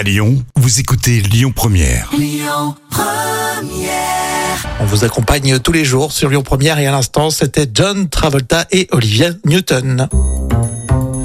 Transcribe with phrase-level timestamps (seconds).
[0.00, 2.10] À Lyon, vous écoutez Lyon Première.
[4.80, 8.64] On vous accompagne tous les jours sur Lyon Première et à l'instant, c'était John Travolta
[8.70, 10.08] et Olivia Newton.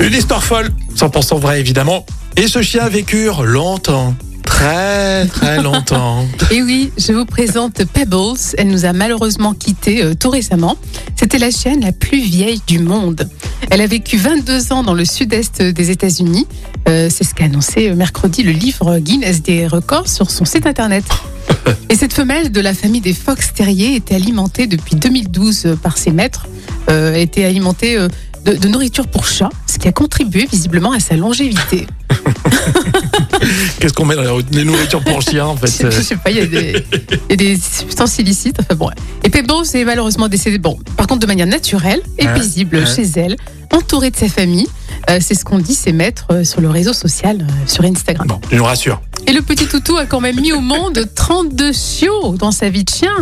[0.00, 2.04] Une histoire folle, 100% vraie évidemment.
[2.34, 6.26] Et ce chien a vécu longtemps, très très longtemps.
[6.50, 8.40] Et oui, je vous présente Pebbles.
[8.58, 10.76] Elle nous a malheureusement quittés euh, tout récemment.
[11.14, 13.28] C'était la chienne la plus vieille du monde.
[13.70, 16.46] Elle a vécu 22 ans dans le sud-est des États-Unis.
[16.88, 20.66] Euh, C'est ce qu'a annoncé euh, mercredi le livre Guinness des records sur son site
[20.66, 21.04] internet.
[21.90, 26.10] Et cette femelle de la famille des Fox Terriers était alimentée depuis 2012 par ses
[26.12, 26.46] maîtres.
[26.90, 28.08] Euh, était alimentée euh,
[28.44, 31.86] de, de nourriture pour chat, ce qui a contribué visiblement à sa longévité.
[33.80, 36.36] Qu'est-ce qu'on met dans les- les nourritures pour chien en fait je sais pas, il
[36.36, 36.84] y, a des-
[37.28, 38.56] il y a des substances illicites.
[38.60, 38.90] Enfin bon.
[39.24, 42.86] Et Pebbles est malheureusement décédée, bon, par contre de manière naturelle et Ouais, paisible ouais.
[42.86, 43.36] chez elle,
[43.72, 44.66] entourée de sa famille.
[45.10, 48.26] Euh, c'est ce qu'on dit ses maîtres euh, sur le réseau social, euh, sur Instagram.
[48.26, 49.00] Bon, je nous rassure.
[49.26, 52.84] Et le petit toutou a quand même mis au monde 32 chiots dans sa vie
[52.84, 53.12] de chien.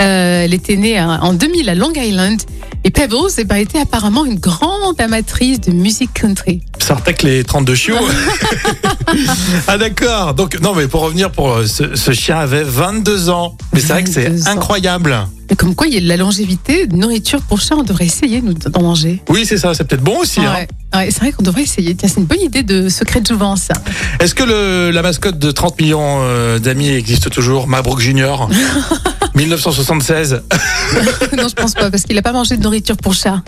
[0.00, 2.40] Euh, elle était née à- en 2000 à Long Island.
[2.82, 6.62] Et Pebbles eh ben, était apparemment une grande amatrice de musique country.
[6.78, 7.96] Ça que les 32 chiots.
[9.68, 10.34] ah d'accord.
[10.34, 13.56] Donc non mais pour revenir pour euh, ce, ce chien avait 22 ans.
[13.74, 14.52] Mais c'est vrai que 22 c'est ans.
[14.52, 15.16] incroyable.
[15.58, 18.40] Comme quoi, il y a de la longévité, de nourriture pour chat, on devrait essayer
[18.40, 19.20] nous, d'en manger.
[19.28, 20.40] Oui c'est ça, c'est peut-être bon aussi.
[20.40, 20.66] hein.
[20.94, 21.10] Ouais.
[21.10, 21.94] C'est vrai qu'on devrait essayer.
[21.94, 23.62] Tiens, c'est une bonne idée de secret de jouvence.
[23.62, 23.74] ça.
[24.18, 27.68] Est-ce que le, la mascotte de 30 millions euh, d'amis existe toujours?
[27.68, 28.48] Mabrouk Junior?
[29.34, 30.42] 1976.
[31.36, 33.42] non, je pense pas, parce qu'il a pas mangé de nourriture pour chat.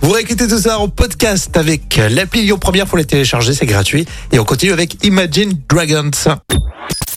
[0.00, 4.06] Vous réécoutez tout ça en podcast avec l'appli Lyon Première pour les télécharger, c'est gratuit.
[4.32, 6.10] Et on continue avec Imagine Dragons.